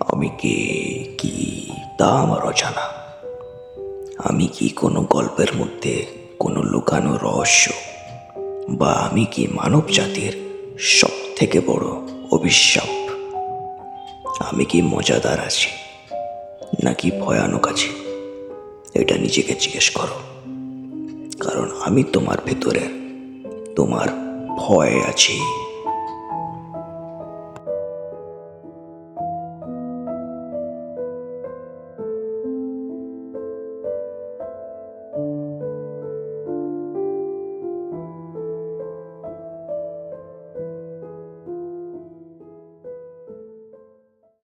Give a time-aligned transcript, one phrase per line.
[0.00, 0.56] আমি কে?
[1.18, 1.66] কি?
[1.98, 3.02] তা আমার অজানা।
[4.18, 6.06] আমি কি কোনো গল্পের মধ্যে
[6.38, 7.70] কোনো লুকানো রহস্য?
[8.68, 10.36] বা আমি কি মানব জাতির
[10.78, 11.86] সব থেকে বড়
[12.30, 13.12] অভিশাপ?
[14.40, 15.70] আমি কি মজাদার আছি,
[16.82, 17.88] নাকি ভয়ানক আছি?
[18.94, 20.14] এটা নিজেকে জিজ্ঞেস করো।
[21.40, 22.80] কারণ আমি তোমার ভেতরে
[23.76, 24.08] তোমার
[24.58, 25.40] ভয় আছি।